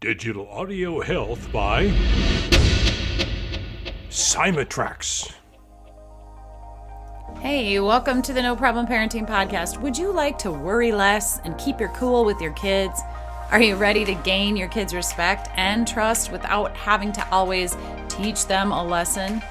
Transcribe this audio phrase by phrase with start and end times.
[0.00, 1.88] Digital audio health by
[4.08, 5.30] Simatrax.
[7.40, 9.78] Hey, welcome to the No Problem Parenting Podcast.
[9.82, 12.98] Would you like to worry less and keep your cool with your kids?
[13.50, 17.76] Are you ready to gain your kids' respect and trust without having to always
[18.08, 19.42] teach them a lesson?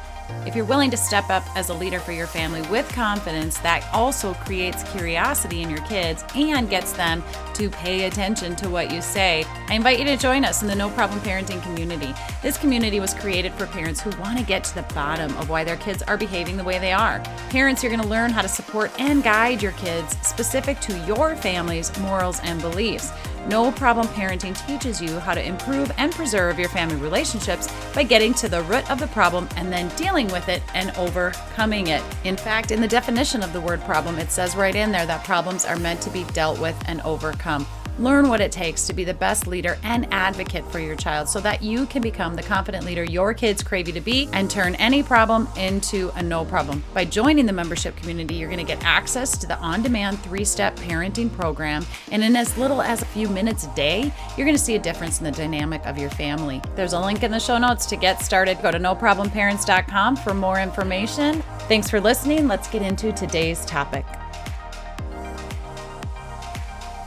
[0.46, 3.88] If you're willing to step up as a leader for your family with confidence, that
[3.93, 7.23] also creates curiosity in your kids and gets them
[7.55, 9.44] to pay attention to what you say.
[9.68, 12.13] I invite you to join us in the No Problem Parenting community.
[12.41, 15.63] This community was created for parents who want to get to the bottom of why
[15.63, 17.20] their kids are behaving the way they are.
[17.50, 21.36] Parents, you're going to learn how to support and guide your kids specific to your
[21.36, 23.11] family's morals and beliefs.
[23.48, 28.34] No Problem Parenting teaches you how to improve and preserve your family relationships by getting
[28.35, 32.03] to the root of the problem and then dealing with it and overcoming it.
[32.23, 35.23] In fact, in the definition of the word problem, it says right in there that
[35.23, 37.66] problems are meant to be dealt with and overcome.
[37.99, 41.41] Learn what it takes to be the best leader and advocate for your child so
[41.41, 44.75] that you can become the confident leader your kids crave you to be and turn
[44.75, 46.81] any problem into a no problem.
[46.94, 50.45] By joining the membership community, you're going to get access to the on demand three
[50.45, 51.86] step parenting program.
[52.14, 54.80] And in as little as a few minutes a day, you're going to see a
[54.80, 56.61] difference in the dynamic of your family.
[56.75, 58.61] There's a link in the show notes to get started.
[58.61, 61.42] Go to noproblemparents.com for more information.
[61.67, 62.47] Thanks for listening.
[62.47, 64.05] Let's get into today's topic.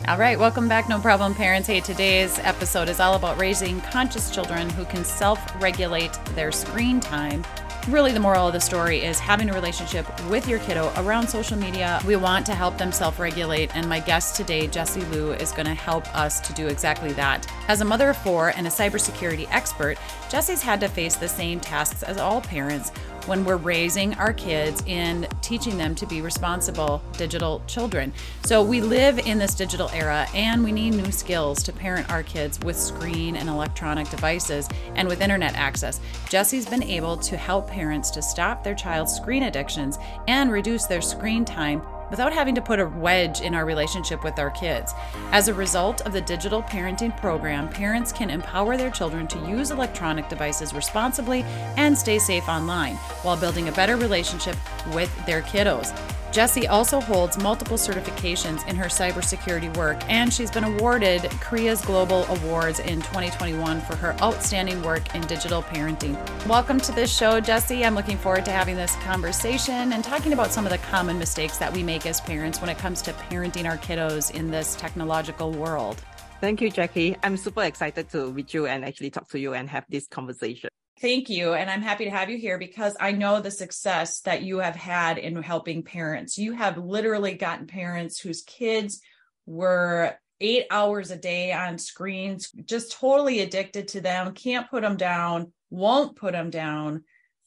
[0.09, 1.69] All right, welcome back, No Problem Parents.
[1.69, 6.99] Hey, today's episode is all about raising conscious children who can self regulate their screen
[6.99, 7.45] time.
[7.87, 11.57] Really, the moral of the story is having a relationship with your kiddo around social
[11.57, 12.01] media.
[12.05, 15.67] We want to help them self regulate, and my guest today, Jessie Liew, is going
[15.67, 17.47] to help us to do exactly that.
[17.69, 21.61] As a mother of four and a cybersecurity expert, Jessie's had to face the same
[21.61, 22.91] tasks as all parents
[23.27, 28.13] when we're raising our kids and teaching them to be responsible digital children.
[28.45, 32.23] So we live in this digital era and we need new skills to parent our
[32.23, 36.01] kids with screen and electronic devices and with internet access.
[36.29, 39.99] Jessie's been able to help parents to stop their child's screen addictions
[40.29, 44.39] and reduce their screen time without having to put a wedge in our relationship with
[44.39, 44.93] our kids.
[45.33, 49.71] As a result of the digital parenting program, parents can empower their children to use
[49.71, 51.43] electronic devices responsibly
[51.79, 54.57] and stay safe online while building a better relationship
[54.95, 55.91] with their kiddos.
[56.33, 62.25] Jessie also holds multiple certifications in her cybersecurity work, and she's been awarded CREA's Global
[62.25, 66.17] Awards in 2021 for her outstanding work in digital parenting.
[66.49, 67.85] Welcome to this show, Jessie.
[67.85, 71.59] I'm looking forward to having this conversation and talking about some of the common mistakes
[71.59, 75.53] that we make as parents when it comes to parenting our kiddos in this technological
[75.53, 76.03] world.
[76.41, 77.15] Thank you, Jackie.
[77.23, 80.71] I'm super excited to meet you and actually talk to you and have this conversation.
[81.03, 81.55] Thank you.
[81.55, 84.77] And I'm happy to have you here because I know the success that you have
[84.77, 86.39] had in helping parents.
[86.39, 89.01] You have literally gotten parents whose kids
[89.45, 94.97] were eight hours a day on screens, just totally addicted to them, can't put them
[94.97, 97.03] down, won't put them down,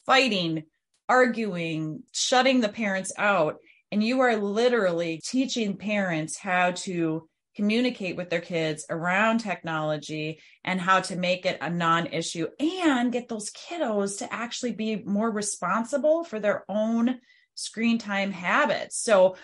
[0.06, 0.64] fighting,
[1.08, 3.56] arguing, shutting the parents out.
[3.90, 10.80] And you are literally teaching parents how to communicate with their kids around technology and
[10.80, 15.32] how to make it a non issue and get those kiddos to actually be more
[15.32, 17.20] responsible for their own
[17.56, 18.98] screen time habits.
[18.98, 19.38] So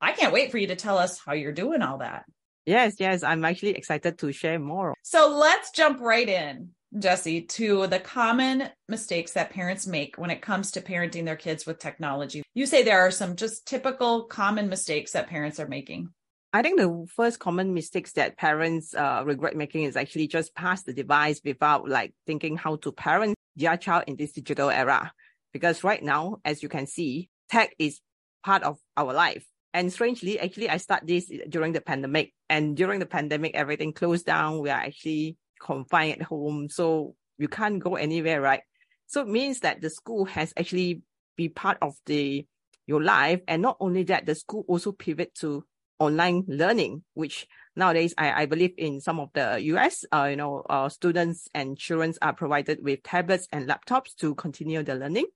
[0.00, 2.24] I can't wait for you to tell us how you're doing all that.
[2.64, 4.94] Yes, yes, I'm actually excited to share more.
[5.02, 6.70] So let's jump right in.
[6.98, 11.66] Jessie, to the common mistakes that parents make when it comes to parenting their kids
[11.66, 12.42] with technology.
[12.54, 16.10] You say there are some just typical common mistakes that parents are making.
[16.56, 20.84] I think the first common mistakes that parents uh, regret making is actually just pass
[20.84, 25.12] the device without like thinking how to parent their child in this digital era.
[25.52, 28.00] Because right now, as you can see, tech is
[28.42, 29.46] part of our life.
[29.74, 32.32] And strangely, actually, I start this during the pandemic.
[32.48, 34.62] And during the pandemic, everything closed down.
[34.62, 36.70] We are actually confined at home.
[36.70, 38.62] So you can't go anywhere, right?
[39.08, 41.02] So it means that the school has actually
[41.36, 42.46] be part of the
[42.86, 43.42] your life.
[43.46, 45.66] And not only that, the school also pivot to
[45.98, 50.64] online learning, which nowadays I, I believe in some of the US, uh, you know,
[50.68, 55.26] uh, students and children are provided with tablets and laptops to continue the learning.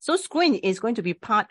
[0.00, 1.46] So screen is going to be part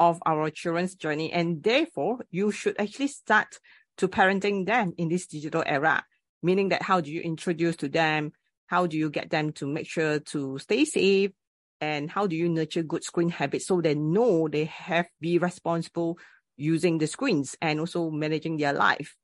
[0.00, 1.32] of our children's journey.
[1.32, 3.58] And therefore you should actually start
[3.98, 6.04] to parenting them in this digital era,
[6.42, 8.32] meaning that how do you introduce to them?
[8.66, 11.32] How do you get them to make sure to stay safe?
[11.80, 16.18] And how do you nurture good screen habits so they know they have be responsible
[16.58, 19.16] using the screens and also managing their life.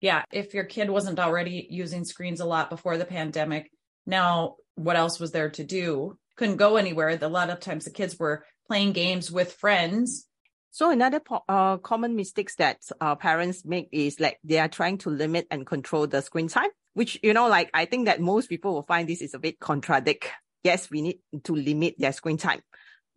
[0.00, 0.22] Yeah.
[0.30, 3.70] If your kid wasn't already using screens a lot before the pandemic,
[4.06, 6.16] now what else was there to do?
[6.36, 7.18] Couldn't go anywhere.
[7.20, 10.26] A lot of times the kids were playing games with friends.
[10.70, 15.10] So another uh, common mistakes that uh, parents make is like they are trying to
[15.10, 18.74] limit and control the screen time which, you know, like I think that most people
[18.74, 20.28] will find this is a bit contradict.
[20.64, 22.60] Yes, we need to limit their screen time,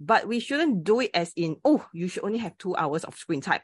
[0.04, 3.16] but we shouldn't do it as in, oh, you should only have two hours of
[3.16, 3.62] screen time.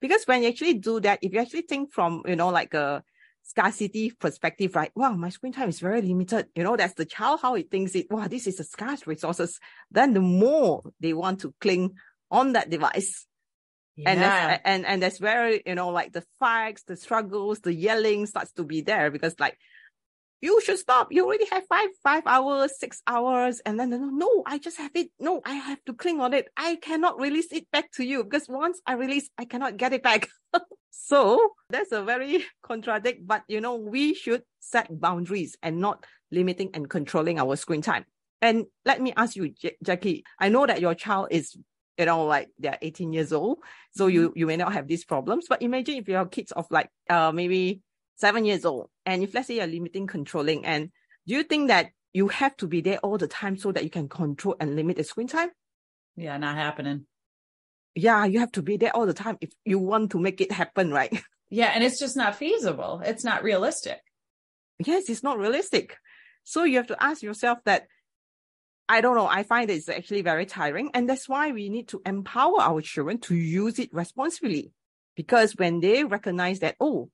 [0.00, 3.02] Because when you actually do that, if you actually think from, you know, like a
[3.42, 4.90] scarcity perspective, right?
[4.94, 6.46] Wow, my screen time is very limited.
[6.54, 9.58] You know, that's the child how it thinks it, wow, this is a scarce resources.
[9.90, 11.94] Then the more they want to cling
[12.30, 13.26] on that device.
[13.96, 14.10] Yeah.
[14.10, 18.26] And that's, and, and that's where, you know, like the fights, the struggles, the yelling
[18.26, 19.56] starts to be there because like,
[20.42, 21.08] you should stop.
[21.12, 23.60] You already have five, five hours, six hours.
[23.64, 25.08] And then, no, I just have it.
[25.20, 26.48] No, I have to cling on it.
[26.56, 30.02] I cannot release it back to you because once I release, I cannot get it
[30.02, 30.28] back.
[30.90, 36.70] so that's a very contradict, but you know, we should set boundaries and not limiting
[36.74, 38.04] and controlling our screen time.
[38.42, 41.56] And let me ask you, J- Jackie, I know that your child is
[41.98, 43.58] you know, like they're 18 years old.
[43.94, 44.38] So you, mm-hmm.
[44.38, 47.82] you may not have these problems, but imagine if your kids of like, uh, maybe
[48.22, 48.88] seven years old.
[49.04, 50.90] And if let's say you're limiting controlling and
[51.26, 53.90] do you think that you have to be there all the time so that you
[53.90, 55.50] can control and limit the screen time?
[56.14, 57.06] Yeah, not happening.
[57.96, 60.52] Yeah, you have to be there all the time if you want to make it
[60.52, 61.12] happen, right?
[61.54, 63.02] Yeah, and it's just not feasible.
[63.04, 64.00] It's not realistic.
[64.78, 65.98] Yes, it's not realistic.
[66.44, 67.88] So you have to ask yourself that
[68.88, 69.26] I don't know.
[69.26, 70.92] I find it's actually very tiring.
[70.94, 74.72] And that's why we need to empower our children to use it responsibly.
[75.14, 77.10] Because when they recognize that, oh,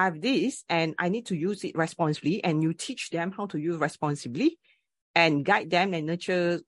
[0.00, 3.44] I have this and I need to use it responsibly, and you teach them how
[3.48, 4.58] to use responsibly
[5.14, 6.60] and guide them and nurture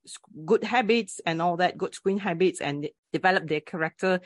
[0.45, 4.21] good habits and all that, good screen habits and develop their character,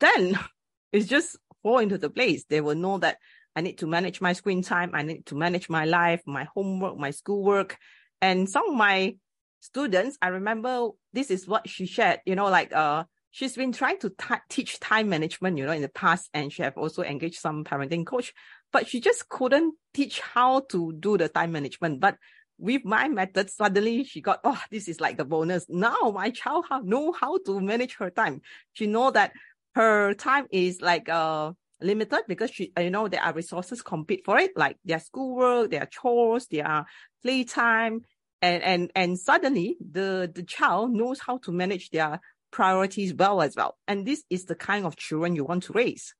[0.00, 0.38] then
[0.92, 2.44] it's just fall into the place.
[2.44, 3.16] They will know that
[3.54, 4.90] I need to manage my screen time.
[4.92, 7.78] I need to manage my life, my homework, my schoolwork.
[8.20, 9.16] And some of my
[9.60, 13.98] students, I remember this is what she shared, you know, like, uh, she's been trying
[14.00, 14.12] to
[14.48, 18.06] teach time management, you know, in the past, and she have also engaged some parenting
[18.06, 18.32] coach,
[18.72, 22.00] but she just couldn't teach how to do the time management.
[22.00, 22.16] But
[22.58, 25.66] with my method, suddenly she got, oh, this is like the bonus.
[25.68, 28.40] Now my child know how to manage her time.
[28.72, 29.32] She know that
[29.74, 34.38] her time is like, uh, limited because she, you know, there are resources compete for
[34.38, 36.86] it, like their schoolwork, their chores, their
[37.22, 38.00] playtime,
[38.42, 42.20] and and and suddenly the the child knows how to manage their
[42.56, 43.76] priorities well as well.
[43.86, 46.14] And this is the kind of children you want to raise.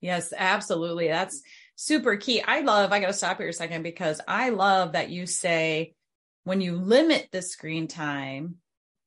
[0.00, 1.06] Yes absolutely.
[1.06, 1.40] That's
[1.76, 2.42] super key.
[2.42, 5.94] I love i gotta stop here a second because i love that you say
[6.42, 8.56] when you limit the screen time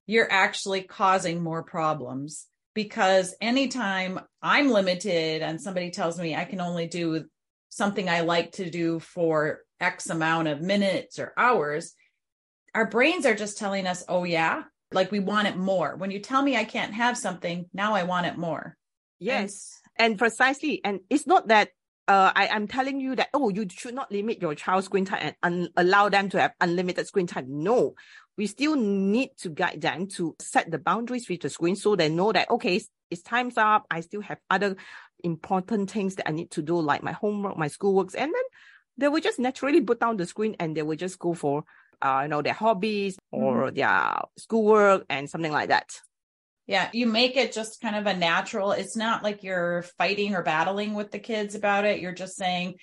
[0.06, 2.48] you're actually causing more problems.
[2.74, 7.26] Because anytime i'm limited and somebody tells me i can only do
[7.68, 11.94] something i like to do for x amount of minutes or hours
[12.76, 15.96] our brains are just telling us, oh, yeah, like we want it more.
[15.96, 18.78] When you tell me I can't have something, now I want it more.
[19.20, 19.80] Yes.
[19.98, 20.82] And, and precisely.
[20.84, 21.70] And it's not that
[22.08, 25.22] uh, I, am telling you that, oh, you should not limit your child's screen time
[25.22, 27.46] and un- allow them to have unlimited screen time.
[27.48, 27.96] No,
[28.38, 32.10] we still need to guide them to set the boundaries with the screen so they
[32.10, 33.86] know that, okay, it's, it's time's up.
[33.90, 34.76] I still have other
[35.24, 38.16] important things that I need to do, like my homework, my schoolworks.
[38.18, 38.44] And then
[38.98, 41.64] they will just naturally put down the screen and they will just go for
[42.02, 43.76] uh, you know, their hobbies or mm-hmm.
[43.76, 45.90] their schoolwork and something like that.
[46.66, 48.72] Yeah, you make it just kind of a natural.
[48.72, 52.00] It's not like you're fighting or battling with the kids about it.
[52.00, 52.76] You're just saying,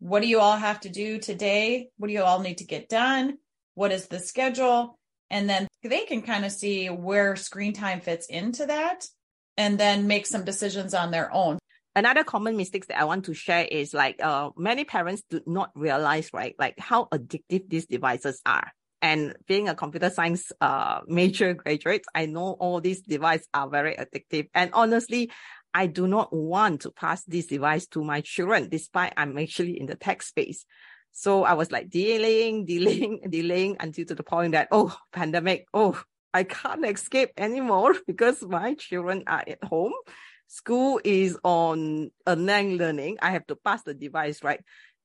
[0.00, 1.88] what do you all have to do today?
[1.98, 3.38] What do you all need to get done?
[3.74, 4.98] What is the schedule?
[5.30, 9.06] And then they can kind of see where screen time fits into that
[9.56, 11.58] and then make some decisions on their own
[11.94, 15.70] another common mistakes that I want to share is like uh, many parents do not
[15.74, 18.72] realize, right, like how addictive these devices are.
[19.00, 23.96] And being a computer science uh, major graduate, I know all these devices are very
[23.96, 24.48] addictive.
[24.54, 25.30] And honestly,
[25.74, 29.86] I do not want to pass this device to my children, despite I'm actually in
[29.86, 30.64] the tech space.
[31.10, 36.00] So I was like delaying, delaying, delaying until to the point that, oh, pandemic, oh,
[36.32, 39.92] I can't escape anymore because my children are at home
[40.52, 43.16] school is on online learning.
[43.22, 44.60] I have to pass the device, right?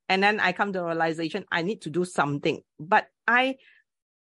[0.09, 2.59] And then I come to realization I need to do something.
[2.77, 3.55] But I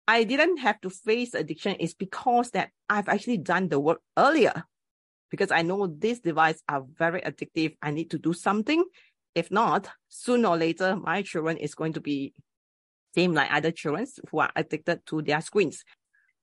[0.09, 4.65] I didn't have to face addiction is because that I've actually done the work earlier.
[5.31, 7.77] Because I know these devices are very addictive.
[7.83, 8.83] I need to do something.
[9.35, 12.33] If not, sooner or later, my children is going to be
[13.15, 15.85] same like other children who are addicted to their screens.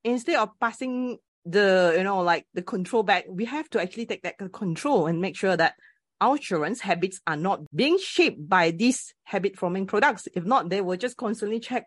[0.04, 1.18] Instead of passing
[1.50, 5.20] the you know like the control back we have to actually take that control and
[5.20, 5.74] make sure that
[6.20, 10.28] our children's habits are not being shaped by these habit forming products.
[10.34, 11.86] If not they will just constantly check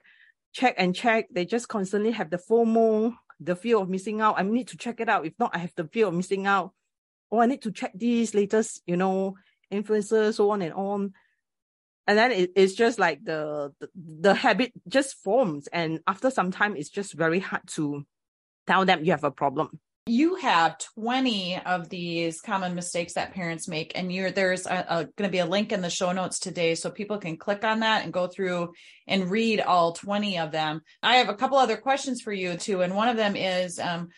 [0.54, 1.28] check and check.
[1.32, 4.36] They just constantly have the fomo the fear of missing out.
[4.38, 5.26] I need to check it out.
[5.26, 6.72] If not i have the fear of missing out.
[7.30, 9.36] Or i need to check these latest you know
[9.72, 11.14] influencers so on and on.
[12.08, 15.68] And then it, it's just like the, the the habit just forms.
[15.68, 18.06] And after some time it's just very hard to
[18.72, 19.80] tell them you have a problem.
[20.08, 25.30] You have 20 of these common mistakes that parents make and you're there's going to
[25.30, 28.12] be a link in the show notes today so people can click on that and
[28.12, 28.74] go through
[29.08, 30.82] and read all 20 of them.
[31.04, 34.10] I have a couple other questions for you too and one of them is um,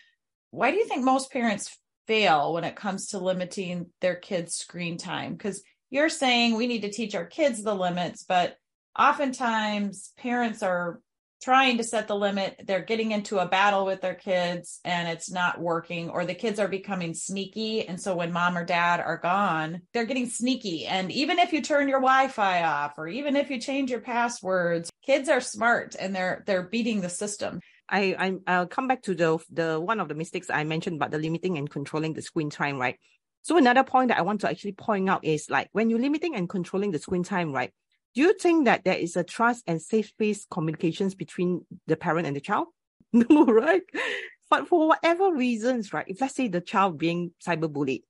[0.52, 4.98] why do you think most parents fail when it comes to limiting their kids screen
[4.98, 5.34] time?
[5.34, 8.56] Because you're saying we need to teach our kids the limits but
[8.98, 11.02] oftentimes parents are
[11.44, 15.30] trying to set the limit they're getting into a battle with their kids and it's
[15.30, 19.18] not working or the kids are becoming sneaky and so when mom or dad are
[19.18, 23.50] gone they're getting sneaky and even if you turn your wi-fi off or even if
[23.50, 27.60] you change your passwords kids are smart and they're they're beating the system
[27.90, 31.12] I, I I'll come back to the the one of the mistakes I mentioned about
[31.12, 32.98] the limiting and controlling the screen time, right?
[33.44, 36.34] So another point that I want to actually point out is like when you're limiting
[36.34, 37.74] and controlling the screen time, right?
[38.16, 42.28] Do you think that there is a trust and safe space communications between the parent
[42.28, 42.68] and the child?
[43.16, 43.84] No, right?
[44.50, 46.06] But for whatever reasons, right?
[46.08, 48.02] If let's say the child being cyberbullied,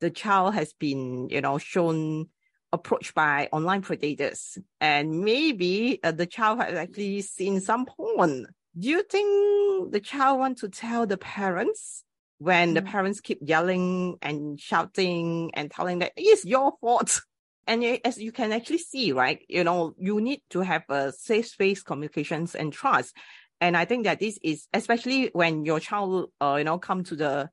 [0.00, 2.28] the child has been, you know, shown
[2.72, 8.46] approached by online predators, and maybe uh, the child has actually seen some porn.
[8.78, 12.04] Do you think the child want to tell the parents
[12.38, 12.74] when mm.
[12.74, 17.20] the parents keep yelling and shouting and telling that it's your fault?
[17.68, 21.46] and as you can actually see, right, you know, you need to have a safe
[21.46, 23.14] space communications and trust.
[23.60, 27.16] And I think that this is especially when your child, uh, you know, come to
[27.16, 27.50] the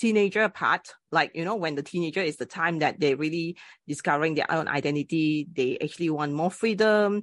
[0.00, 3.56] teenager part, like, you know, when the teenager is the time that they're really
[3.86, 7.22] discovering their own identity, they actually want more freedom.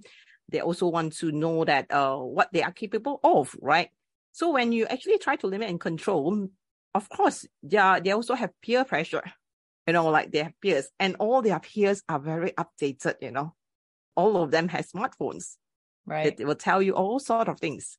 [0.49, 3.89] They also want to know that, uh, what they are capable of, right?
[4.33, 6.49] So when you actually try to limit and control,
[6.93, 9.23] of course, they are, they also have peer pressure
[9.85, 13.53] you know, like their peers, and all their peers are very updated, you know.
[14.15, 15.55] All of them have smartphones.
[16.05, 16.39] Right.
[16.39, 17.97] It will tell you all sort of things.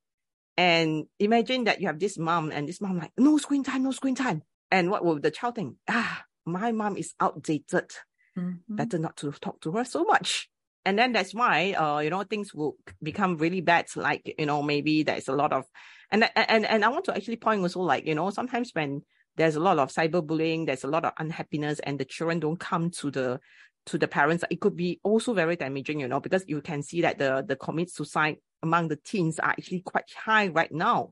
[0.57, 3.91] And imagine that you have this mom and this mom like, no screen time, no
[3.91, 4.43] screen time.
[4.71, 5.77] And what will the child think?
[5.89, 7.91] Ah, my mom is outdated.
[8.39, 8.77] Mm-hmm.
[8.77, 10.49] Better not to talk to her so much.
[10.85, 13.87] And then that's why, uh, you know, things will become really bad.
[13.97, 15.65] Like, you know, maybe there's a lot of,
[16.11, 19.03] and, and, and I want to actually point also like, you know, sometimes when
[19.37, 22.91] there's a lot of cyberbullying, there's a lot of unhappiness, and the children don't come
[22.91, 23.41] to the
[23.87, 24.45] to the parents.
[24.51, 27.57] It could be also very damaging, you know, because you can see that the the
[27.57, 31.11] commit suicide among the teens are actually quite high right now.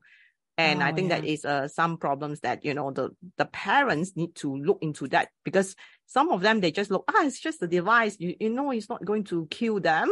[0.57, 1.19] And oh, I think yeah.
[1.19, 5.05] that is uh, some problems that, you know, the, the parents need to look into
[5.09, 8.15] that because some of them, they just look, ah, it's just a device.
[8.19, 10.09] You, you know, it's not going to kill them.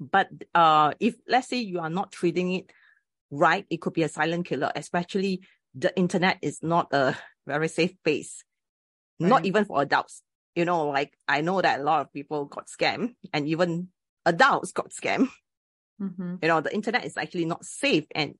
[0.00, 2.72] But, uh, if let's say you are not treating it
[3.30, 5.42] right, it could be a silent killer, especially
[5.74, 7.16] the internet is not a
[7.46, 8.44] very safe place,
[9.20, 9.28] right.
[9.28, 10.22] not even for adults.
[10.54, 13.88] You know, like I know that a lot of people got scammed and even
[14.24, 15.28] adults got scammed.
[16.00, 16.36] Mm-hmm.
[16.42, 18.34] You know, the internet is actually not safe and,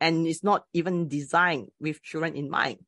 [0.00, 2.78] and it's not even designed with children in mind.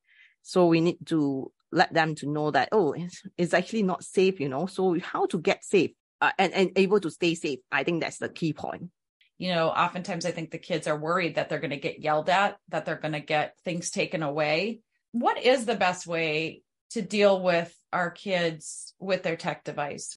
[0.43, 4.41] So we need to let them to know that, oh, it's, it's actually not safe,
[4.41, 7.61] you know, so how to get safe uh, and, and able to stay safe.
[7.71, 8.91] I think that's the key point
[9.39, 12.31] you know, oftentimes I think the kids are worried that they're going to get yelled
[12.31, 14.81] at, that they're going to get things taken away.
[15.13, 20.17] What is the best way to deal with our kids with their tech device?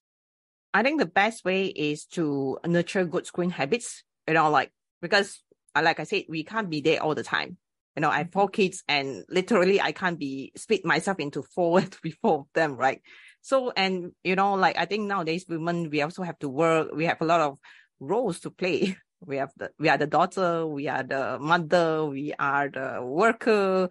[0.74, 4.72] I think the best way is to nurture good screen habits, you know, like,
[5.02, 5.42] because
[5.76, 7.58] uh, like I said, we can't be there all the time.
[7.96, 8.62] You know, I have four mm-hmm.
[8.62, 13.02] kids and literally I can't be split myself into four to four of them, right?
[13.42, 16.90] So, and you know, like I think nowadays women, we also have to work.
[16.94, 17.58] We have a lot of
[18.00, 18.98] roles to play.
[19.26, 23.90] We have the, we are the daughter, we are the mother, we are the worker.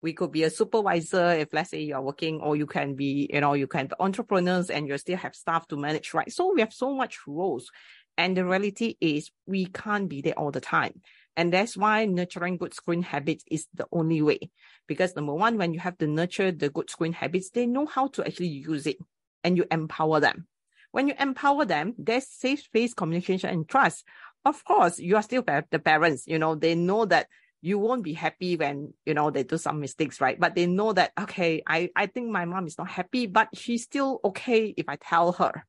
[0.00, 3.40] We could be a supervisor if let's say you're working or you can be, you
[3.40, 6.30] know, you can be entrepreneurs and you still have staff to manage, right?
[6.30, 7.70] So we have so much roles.
[8.16, 11.02] And the reality is we can't be there all the time.
[11.36, 14.50] And that's why nurturing good screen habits is the only way.
[14.86, 18.08] Because number one, when you have to nurture the good screen habits, they know how
[18.08, 18.96] to actually use it
[19.44, 20.46] and you empower them.
[20.90, 24.04] When you empower them, there's safe space communication and trust
[24.48, 27.28] of course, you are still the parents, you know, they know that
[27.60, 30.38] you won't be happy when, you know, they do some mistakes, right?
[30.38, 33.82] But they know that, okay, I, I think my mom is not happy, but she's
[33.82, 35.64] still okay if I tell her.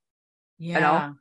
[0.57, 0.75] Yeah.
[0.75, 1.15] You know?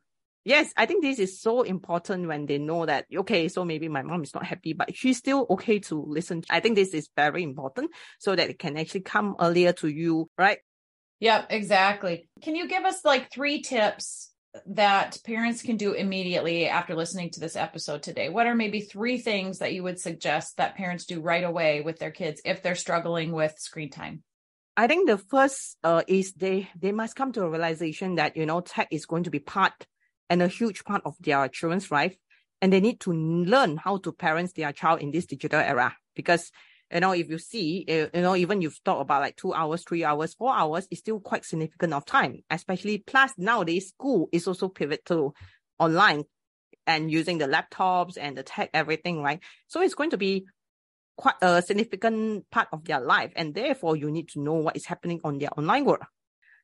[0.45, 4.03] Yes, I think this is so important when they know that, okay, so maybe my
[4.03, 6.43] mom is not happy, but she's still okay to listen.
[6.49, 10.31] I think this is very important so that it can actually come earlier to you,
[10.39, 10.59] right?
[11.21, 12.29] Yep, exactly.
[12.43, 14.31] Can you give us like three tips
[14.67, 18.29] that parents can do immediately after listening to this episode today?
[18.29, 21.99] What are maybe three things that you would suggest that parents do right away with
[21.99, 24.23] their kids if they're struggling with screen time?
[24.77, 28.47] I think the first uh, is they they must come to a realization that you
[28.47, 29.87] know tech is going to be part
[30.31, 32.17] and a huge part of their children's life,
[32.63, 35.97] and they need to learn how to parent their child in this digital era.
[36.15, 36.53] Because
[36.93, 39.85] you know if you see eh, you know even you've talked about like two hours,
[39.85, 42.43] three hours, four hours is still quite significant of time.
[42.51, 45.33] Especially plus nowadays school is also pivot to
[45.79, 46.25] online
[46.87, 49.41] and using the laptops and the tech everything right.
[49.67, 50.47] So it's going to be
[51.17, 53.33] quite a significant part of their life.
[53.37, 56.05] And therefore, you need to know what is happening on their online world.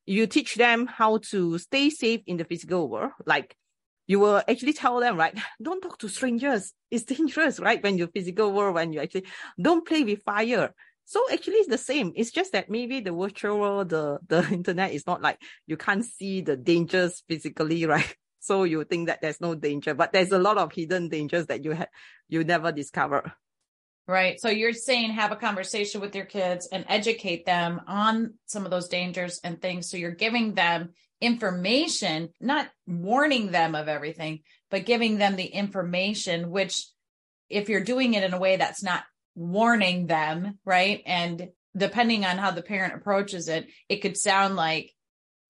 [0.06, 3.12] You teach them how to stay safe in the physical world.
[3.26, 3.56] Like
[4.06, 5.38] you will actually tell them, right?
[5.62, 6.72] Don't talk to strangers.
[6.90, 7.82] It's dangerous, right?
[7.82, 9.26] When you're physical world, when you actually
[9.60, 10.72] don't play with fire.
[11.06, 12.12] So actually it's the same.
[12.14, 16.04] It's just that maybe the virtual world, the, the internet is not like you can't
[16.04, 18.16] see the dangers physically, right?
[18.40, 21.64] So you think that there's no danger, but there's a lot of hidden dangers that
[21.64, 21.88] you have,
[22.28, 23.32] you never discover.
[24.06, 24.38] Right.
[24.38, 28.70] So you're saying have a conversation with your kids and educate them on some of
[28.70, 29.88] those dangers and things.
[29.88, 30.90] So you're giving them
[31.20, 34.40] information, not warning them of everything,
[34.70, 36.86] but giving them the information, which
[37.48, 39.04] if you're doing it in a way that's not
[39.34, 41.02] warning them, right?
[41.06, 44.92] And depending on how the parent approaches it, it could sound like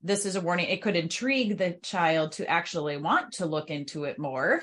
[0.02, 0.68] this is a warning.
[0.68, 4.62] It could intrigue the child to actually want to look into it more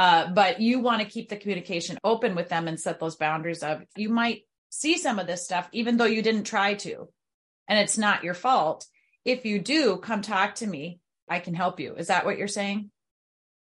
[0.00, 3.62] uh, but you want to keep the communication open with them and set those boundaries
[3.62, 4.40] of you might
[4.70, 7.06] see some of this stuff even though you didn't try to
[7.68, 8.86] and it's not your fault
[9.24, 11.00] if you do come talk to me.
[11.30, 11.94] I can help you.
[11.94, 12.90] Is that what you're saying?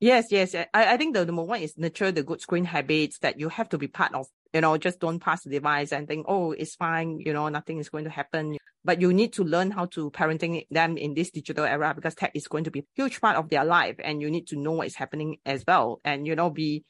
[0.01, 0.53] Yes yes.
[0.53, 3.69] I, I think the number one is nurture the good screen habits that you have
[3.69, 4.27] to be part of.
[4.53, 7.19] You know just don't pass the device and think oh it's fine.
[7.19, 8.57] You know nothing is going to happen.
[8.83, 12.31] But you need to learn how to parenting them in this digital era because tech
[12.35, 14.73] is going to be a huge part of their life and you need to know
[14.73, 16.83] what is happening as well and you know be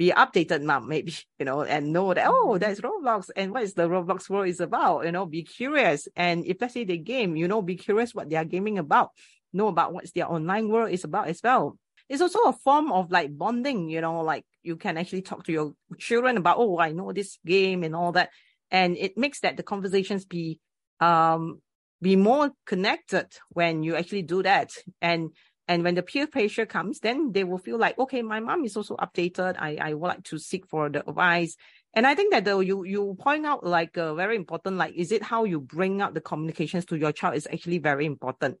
[0.00, 2.58] be updated mom maybe you know and know that oh mm-hmm.
[2.58, 3.28] there's roblox.
[3.36, 5.04] And what is the roblox world is about?
[5.04, 6.08] You know be curious.
[6.16, 9.10] And if let's say they game you know be curious what they are gaming about.
[9.52, 11.76] Know about what's their online world is about as well.
[12.08, 15.52] It's also a form of like bonding you know like you can actually talk to
[15.52, 18.30] your children about oh i know this game and all that.
[18.70, 20.60] And it makes that the conversations be
[21.00, 21.60] um,
[22.00, 24.70] be more connected when you actually do that.
[25.02, 25.32] And
[25.70, 28.76] and when the peer pressure comes, then they will feel like, okay, my mom is
[28.76, 29.54] also updated.
[29.56, 31.56] I, I would like to seek for the advice.
[31.94, 35.12] And I think that though you you point out like uh, very important, like is
[35.12, 38.58] it how you bring up the communications to your child is actually very important.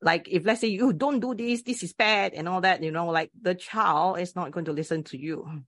[0.00, 2.92] Like if let's say you don't do this, this is bad and all that, you
[2.92, 5.64] know, like the child is not going to listen to you.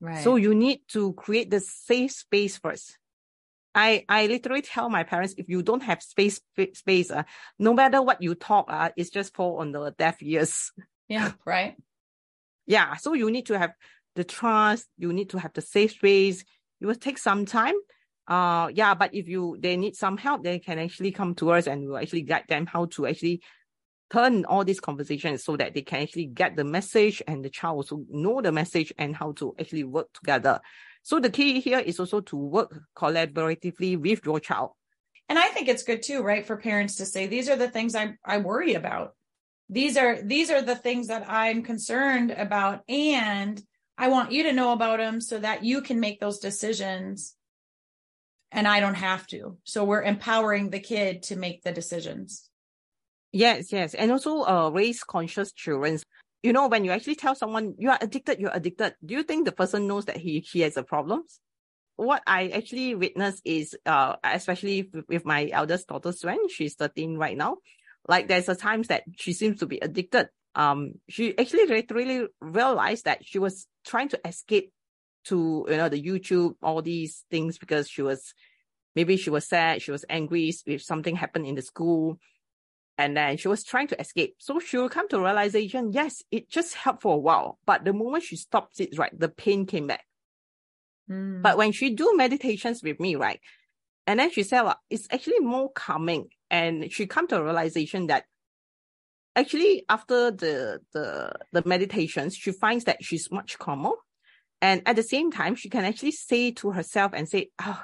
[0.00, 0.22] Right.
[0.22, 2.98] So you need to create the safe space first.
[3.74, 6.40] I, I literally tell my parents, if you don't have space,
[6.74, 7.24] space, uh,
[7.58, 10.70] no matter what you talk, uh, it's just fall on the deaf ears.
[11.08, 11.32] Yeah.
[11.44, 11.76] Right.
[12.66, 12.94] yeah.
[12.94, 13.72] So you need to have
[14.14, 14.86] the trust.
[14.96, 16.44] You need to have the safe space.
[16.80, 17.74] It will take some time.
[18.26, 18.94] Uh, yeah.
[18.94, 21.98] But if you, they need some help, they can actually come to us and we'll
[21.98, 23.42] actually guide them how to actually
[24.10, 27.76] turn all these conversations so that they can actually get the message and the child
[27.76, 30.60] also know the message and how to actually work together.
[31.04, 34.70] So the key here is also to work collaboratively with your child.
[35.28, 36.44] And I think it's good too, right?
[36.44, 39.14] For parents to say, these are the things I, I worry about.
[39.68, 42.82] These are, these are the things that I'm concerned about.
[42.88, 43.62] And
[43.98, 47.36] I want you to know about them so that you can make those decisions
[48.50, 49.58] and I don't have to.
[49.64, 52.48] So we're empowering the kid to make the decisions.
[53.32, 53.94] Yes, yes.
[53.94, 55.98] And also uh, raise conscious children
[56.44, 59.46] you know, when you actually tell someone you are addicted, you're addicted, do you think
[59.46, 61.22] the person knows that he, he has a problem?
[61.96, 67.36] What I actually witness is, uh, especially with my eldest daughter, Swen, she's 13 right
[67.36, 67.56] now.
[68.06, 70.28] Like there's a times that she seems to be addicted.
[70.54, 74.70] Um, she actually really realized that she was trying to escape
[75.28, 78.34] to, you know, the YouTube, all these things because she was,
[78.94, 82.18] maybe she was sad, she was angry if something happened in the school
[82.96, 84.36] and then she was trying to escape.
[84.38, 87.58] So she will come to realization, yes, it just helped for a while.
[87.66, 90.04] But the moment she stops it, right, the pain came back.
[91.10, 91.42] Mm.
[91.42, 93.40] But when she do meditations with me, right,
[94.06, 96.28] and then she said, well, it's actually more calming.
[96.50, 98.24] And she come to a realization that
[99.34, 103.92] actually after the, the, the meditations, she finds that she's much calmer.
[104.62, 107.82] And at the same time, she can actually say to herself and say, oh,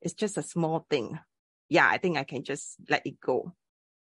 [0.00, 1.18] it's just a small thing.
[1.68, 3.52] Yeah, I think I can just let it go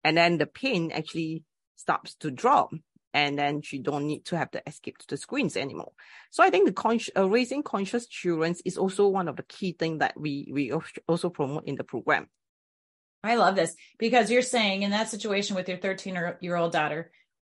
[0.04, 1.42] and then the pain actually
[1.76, 2.70] stops to drop
[3.12, 5.92] and then she don't need to have to escape to the screens anymore.
[6.30, 9.72] So I think the con- uh, raising conscious children is also one of the key
[9.72, 10.72] things that we we
[11.08, 12.28] also promote in the program.
[13.22, 17.10] I love this because you're saying in that situation with your 13 year old daughter,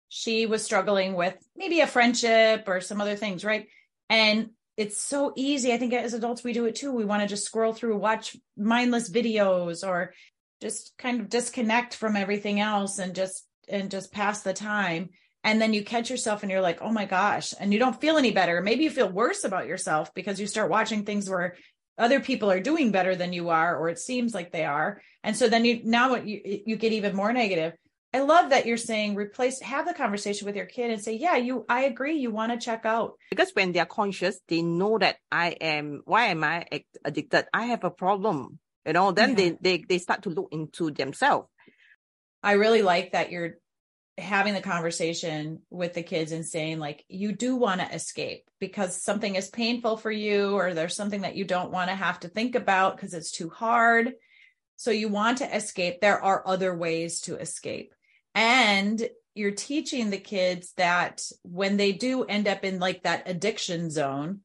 [0.08, 3.68] she was struggling with maybe a friendship or some other things, right?
[4.10, 5.72] And it's so easy.
[5.72, 6.92] I think as adults, we do it too.
[6.92, 10.12] We want to just scroll through, watch mindless videos or
[10.64, 15.10] just kind of disconnect from everything else and just, and just pass the time.
[15.42, 18.16] And then you catch yourself and you're like, oh my gosh, and you don't feel
[18.16, 18.62] any better.
[18.62, 21.56] Maybe you feel worse about yourself because you start watching things where
[21.98, 25.02] other people are doing better than you are, or it seems like they are.
[25.22, 27.74] And so then you, now you, you get even more negative.
[28.14, 31.36] I love that you're saying replace have the conversation with your kid and say, yeah,
[31.36, 33.18] you I agree, you want to check out.
[33.28, 36.64] Because when they're conscious, they know that I am why am I
[37.04, 37.46] addicted?
[37.52, 38.60] I have a problem.
[38.86, 39.36] You know, then yeah.
[39.36, 41.48] they, they they start to look into themselves.
[42.42, 43.54] I really like that you're
[44.18, 49.02] having the conversation with the kids and saying like you do want to escape because
[49.02, 52.28] something is painful for you or there's something that you don't want to have to
[52.28, 54.12] think about because it's too hard
[54.76, 57.92] so you want to escape there are other ways to escape
[58.36, 63.90] and you're teaching the kids that when they do end up in like that addiction
[63.90, 64.40] zone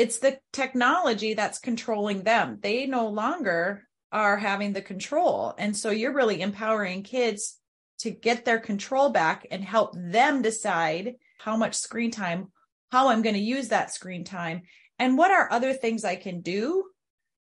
[0.00, 5.90] it's the technology that's controlling them they no longer are having the control and so
[5.90, 7.58] you're really empowering kids
[7.98, 12.48] to get their control back and help them decide how much screen time
[12.90, 14.62] how i'm going to use that screen time
[14.98, 16.82] and what are other things i can do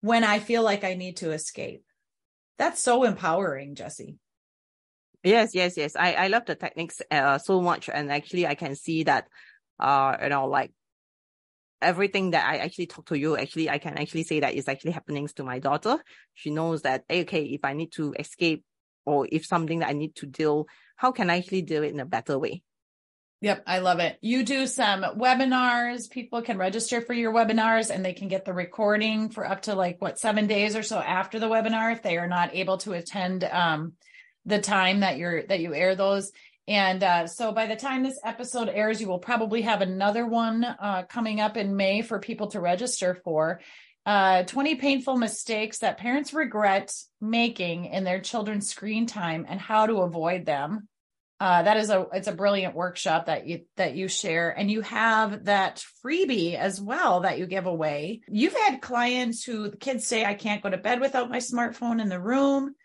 [0.01, 1.83] when i feel like i need to escape
[2.57, 4.17] that's so empowering Jessie
[5.25, 5.95] Yes, yes, yes.
[5.95, 7.87] I, I love the techniques uh, so much.
[7.87, 9.29] And actually, I can see that,
[9.79, 10.73] uh, you know, like
[11.83, 14.91] everything that I actually talk to you, actually, I can actually say that is actually
[14.91, 15.97] happening to my daughter.
[16.33, 18.63] She knows that, okay, if I need to escape
[19.05, 21.99] or if something that I need to deal, how can I actually do it in
[21.99, 22.63] a better way?
[23.41, 24.17] Yep, I love it.
[24.21, 26.09] You do some webinars.
[26.09, 29.75] People can register for your webinars and they can get the recording for up to
[29.75, 32.93] like what seven days or so after the webinar if they are not able to
[32.93, 33.93] attend um,
[34.45, 36.31] the time that you're that you air those
[36.67, 40.63] and uh, so by the time this episode airs you will probably have another one
[40.63, 43.59] uh, coming up in may for people to register for.
[44.05, 49.85] Uh, 20 painful mistakes that parents regret making in their children's screen time and how
[49.85, 50.89] to avoid them.
[51.39, 54.49] Uh, that is a it's a brilliant workshop that you that you share.
[54.49, 58.21] And you have that freebie as well that you give away.
[58.27, 62.01] You've had clients who the kids say i can't go to bed without my smartphone
[62.01, 62.75] in the room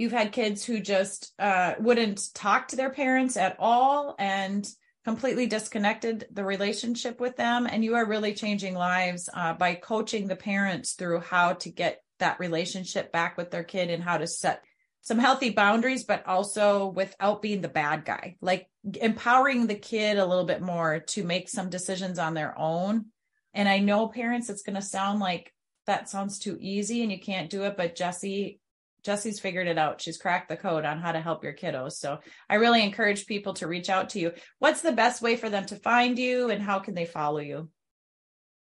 [0.00, 4.66] You've had kids who just uh, wouldn't talk to their parents at all and
[5.04, 7.66] completely disconnected the relationship with them.
[7.70, 12.02] And you are really changing lives uh, by coaching the parents through how to get
[12.18, 14.64] that relationship back with their kid and how to set
[15.02, 18.68] some healthy boundaries, but also without being the bad guy, like
[19.02, 23.04] empowering the kid a little bit more to make some decisions on their own.
[23.52, 25.52] And I know parents, it's going to sound like
[25.86, 27.76] that sounds too easy and you can't do it.
[27.76, 28.60] But Jessie,
[29.02, 30.00] Jessie's figured it out.
[30.00, 31.92] She's cracked the code on how to help your kiddos.
[31.92, 34.32] So I really encourage people to reach out to you.
[34.58, 37.68] What's the best way for them to find you and how can they follow you?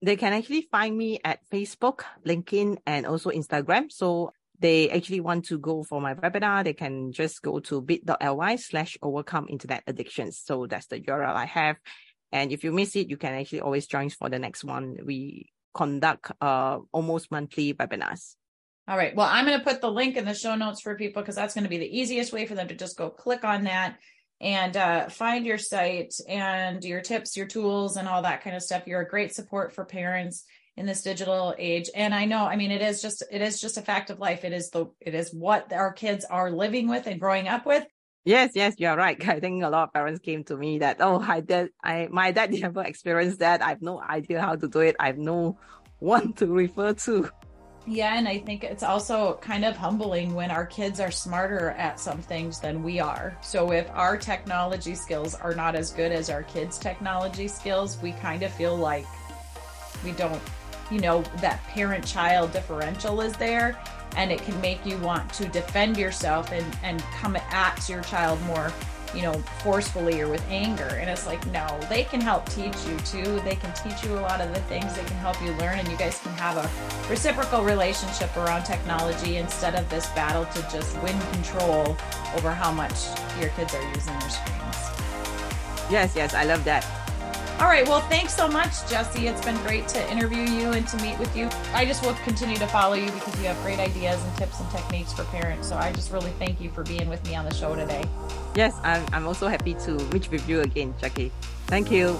[0.02, 3.90] They can actually find me at Facebook, LinkedIn, and also Instagram.
[3.90, 8.56] So they actually want to go for my webinar, they can just go to bit.ly
[8.56, 10.40] slash overcome internet addictions.
[10.44, 11.76] So that's the URL I have.
[12.32, 14.96] And if you miss it, you can actually always join for the next one.
[15.04, 18.36] We conduct uh, almost monthly webinars.
[18.86, 19.16] All right.
[19.16, 21.54] Well, I'm going to put the link in the show notes for people because that's
[21.54, 23.96] going to be the easiest way for them to just go click on that
[24.40, 28.62] and uh, find your site and your tips, your tools, and all that kind of
[28.62, 28.86] stuff.
[28.86, 30.44] You're a great support for parents
[30.76, 31.88] in this digital age.
[31.94, 34.44] And I know, I mean, it is just it is just a fact of life.
[34.44, 37.86] It is the it is what our kids are living with and growing up with.
[38.24, 39.16] Yes, yes, you're right.
[39.28, 42.32] I think a lot of parents came to me that, oh, I did, I my
[42.32, 43.62] dad never experienced that.
[43.62, 44.96] I have no idea how to do it.
[44.98, 45.58] I have no
[46.00, 47.30] one to refer to.
[47.86, 52.00] Yeah, and I think it's also kind of humbling when our kids are smarter at
[52.00, 53.36] some things than we are.
[53.42, 58.12] So if our technology skills are not as good as our kids' technology skills, we
[58.12, 59.06] kind of feel like
[60.02, 60.40] we don't,
[60.90, 63.78] you know, that parent child differential is there
[64.16, 68.40] and it can make you want to defend yourself and and come at your child
[68.42, 68.72] more
[69.14, 70.98] you know, forcefully or with anger.
[71.00, 73.40] And it's like, no, they can help teach you too.
[73.40, 74.94] They can teach you a lot of the things.
[74.94, 79.36] They can help you learn, and you guys can have a reciprocal relationship around technology
[79.36, 81.96] instead of this battle to just win control
[82.36, 83.06] over how much
[83.40, 84.60] your kids are using their screens.
[85.90, 87.03] Yes, yes, I love that.
[87.60, 87.86] All right.
[87.86, 89.28] Well, thanks so much, Jessie.
[89.28, 91.48] It's been great to interview you and to meet with you.
[91.72, 94.68] I just will continue to follow you because you have great ideas and tips and
[94.70, 95.68] techniques for parents.
[95.68, 98.04] So I just really thank you for being with me on the show today.
[98.56, 101.30] Yes, I'm, I'm also happy to meet with you again, Jackie.
[101.66, 102.18] Thank you.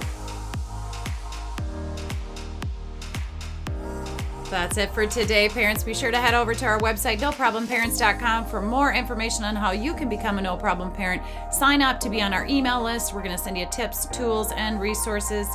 [4.55, 5.83] That's it for today, parents.
[5.83, 9.93] Be sure to head over to our website, noproblemparents.com, for more information on how you
[9.93, 11.21] can become a no problem parent.
[11.51, 13.13] Sign up to be on our email list.
[13.13, 15.49] We're going to send you tips, tools, and resources.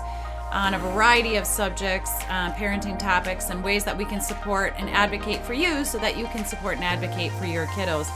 [0.53, 4.91] on a variety of subjects, uh, parenting topics, and ways that we can support and
[4.91, 8.09] advocate for you so that you can support and advocate for your kiddos.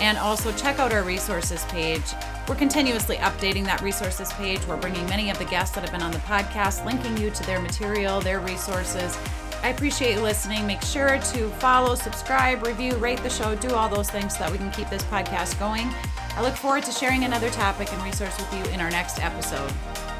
[0.00, 2.14] And also check out our resources page.
[2.48, 4.64] We're continuously updating that resources page.
[4.66, 7.42] We're bringing many of the guests that have been on the podcast, linking you to
[7.42, 9.18] their material, their resources.
[9.62, 10.66] I appreciate you listening.
[10.66, 14.52] Make sure to follow, subscribe, review, rate the show, do all those things so that
[14.52, 15.88] we can keep this podcast going.
[16.36, 19.70] I look forward to sharing another topic and resource with you in our next episode.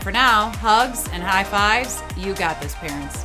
[0.03, 2.03] For now, hugs and high fives.
[2.17, 3.25] You got this, parents.